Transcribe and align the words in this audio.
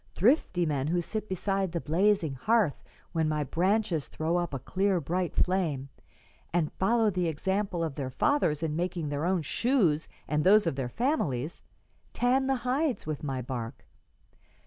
Thrifty 0.15 0.65
men 0.65 0.87
who 0.87 0.99
sit 0.99 1.29
beside 1.29 1.71
the 1.73 1.79
blazing 1.79 2.33
hearth 2.33 2.81
when 3.11 3.29
my 3.29 3.43
branches 3.43 4.07
throw 4.07 4.35
up 4.37 4.51
a 4.51 4.57
clear 4.57 4.99
bright 4.99 5.35
flame, 5.35 5.89
and 6.51 6.73
follow 6.73 7.11
the 7.11 7.27
example 7.27 7.83
of 7.83 7.93
their 7.93 8.09
fathers 8.09 8.63
in 8.63 8.75
making 8.75 9.09
their 9.09 9.25
own 9.25 9.43
shoes 9.43 10.07
and 10.27 10.43
those 10.43 10.65
of 10.65 10.75
their 10.75 10.89
families, 10.89 11.61
tan 12.13 12.47
the 12.47 12.55
hides 12.65 13.05
with 13.05 13.21
my 13.23 13.43
bark. 13.43 13.85